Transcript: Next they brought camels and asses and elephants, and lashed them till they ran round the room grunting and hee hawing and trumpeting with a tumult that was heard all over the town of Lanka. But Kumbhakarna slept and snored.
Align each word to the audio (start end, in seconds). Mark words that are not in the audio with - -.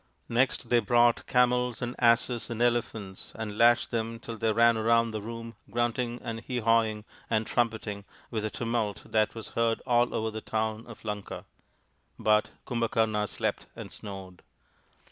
Next 0.29 0.69
they 0.69 0.79
brought 0.79 1.27
camels 1.27 1.79
and 1.79 1.95
asses 1.99 2.49
and 2.49 2.59
elephants, 2.59 3.33
and 3.35 3.55
lashed 3.55 3.91
them 3.91 4.17
till 4.19 4.35
they 4.35 4.51
ran 4.51 4.75
round 4.79 5.13
the 5.13 5.21
room 5.21 5.53
grunting 5.69 6.19
and 6.23 6.39
hee 6.39 6.57
hawing 6.57 7.05
and 7.29 7.45
trumpeting 7.45 8.05
with 8.31 8.43
a 8.43 8.49
tumult 8.49 9.03
that 9.05 9.35
was 9.35 9.49
heard 9.49 9.79
all 9.85 10.15
over 10.15 10.31
the 10.31 10.41
town 10.41 10.87
of 10.87 11.05
Lanka. 11.05 11.45
But 12.17 12.49
Kumbhakarna 12.65 13.29
slept 13.29 13.67
and 13.75 13.91
snored. 13.93 14.41